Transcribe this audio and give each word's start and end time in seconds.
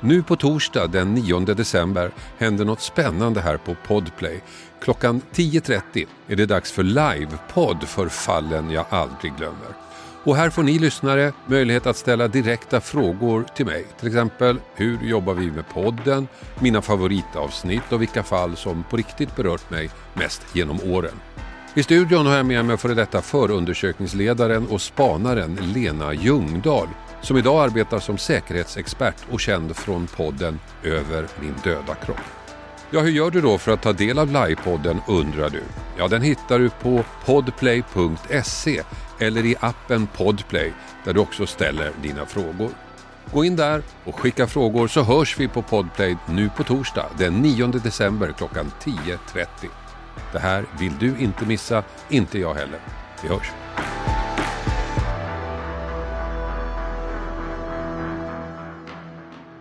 Nu 0.00 0.22
på 0.22 0.36
torsdag 0.36 0.86
den 0.86 1.14
9 1.14 1.40
december 1.40 2.10
händer 2.38 2.64
något 2.64 2.80
spännande 2.80 3.40
här 3.40 3.56
på 3.56 3.76
Podplay. 3.86 4.42
Klockan 4.80 5.22
10.30 5.34 6.06
är 6.28 6.36
det 6.36 6.46
dags 6.46 6.72
för 6.72 6.82
livepodd 6.82 7.82
för 7.82 8.08
fallen 8.08 8.70
jag 8.70 8.84
aldrig 8.90 9.36
glömmer. 9.36 9.68
Och 10.24 10.36
här 10.36 10.50
får 10.50 10.62
ni 10.62 10.78
lyssnare 10.78 11.32
möjlighet 11.46 11.86
att 11.86 11.96
ställa 11.96 12.28
direkta 12.28 12.80
frågor 12.80 13.46
till 13.54 13.66
mig. 13.66 13.86
Till 13.98 14.08
exempel, 14.08 14.60
hur 14.74 14.98
jobbar 15.02 15.34
vi 15.34 15.50
med 15.50 15.68
podden? 15.68 16.28
Mina 16.60 16.82
favoritavsnitt 16.82 17.92
och 17.92 18.02
vilka 18.02 18.22
fall 18.22 18.56
som 18.56 18.84
på 18.90 18.96
riktigt 18.96 19.36
berört 19.36 19.70
mig 19.70 19.90
mest 20.14 20.42
genom 20.52 20.80
åren. 20.92 21.14
I 21.74 21.82
studion 21.82 22.26
har 22.26 22.36
jag 22.36 22.46
med 22.46 22.64
mig 22.64 22.76
före 22.76 22.94
detta 22.94 23.22
förundersökningsledaren 23.22 24.66
och 24.66 24.80
spanaren 24.80 25.54
Lena 25.74 26.12
Ljungdahl 26.12 26.88
som 27.22 27.36
idag 27.36 27.64
arbetar 27.64 27.98
som 27.98 28.18
säkerhetsexpert 28.18 29.16
och 29.30 29.40
känd 29.40 29.76
från 29.76 30.06
podden 30.06 30.60
Över 30.82 31.26
min 31.40 31.54
döda 31.64 31.94
kropp. 31.94 32.20
Ja, 32.90 33.00
hur 33.00 33.10
gör 33.10 33.30
du 33.30 33.40
då 33.40 33.58
för 33.58 33.72
att 33.72 33.82
ta 33.82 33.92
del 33.92 34.18
av 34.18 34.26
livepodden 34.26 35.00
undrar 35.08 35.50
du? 35.50 35.62
Ja, 35.98 36.08
den 36.08 36.22
hittar 36.22 36.58
du 36.58 36.70
på 36.70 37.04
podplay.se 37.24 38.82
eller 39.18 39.46
i 39.46 39.56
appen 39.60 40.06
Podplay 40.06 40.72
där 41.04 41.14
du 41.14 41.20
också 41.20 41.46
ställer 41.46 41.92
dina 42.02 42.26
frågor. 42.26 42.70
Gå 43.32 43.44
in 43.44 43.56
där 43.56 43.82
och 44.04 44.20
skicka 44.20 44.46
frågor 44.46 44.88
så 44.88 45.02
hörs 45.02 45.40
vi 45.40 45.48
på 45.48 45.62
Podplay 45.62 46.16
nu 46.28 46.50
på 46.56 46.64
torsdag 46.64 47.06
den 47.18 47.34
9 47.34 47.66
december 47.66 48.34
klockan 48.38 48.72
10.30. 48.84 49.46
Det 50.32 50.38
här 50.38 50.64
vill 50.78 50.92
du 50.98 51.18
inte 51.18 51.44
missa, 51.44 51.82
inte 52.08 52.38
jag 52.38 52.54
heller. 52.54 52.80
Vi 53.22 53.28
hörs! 53.28 53.67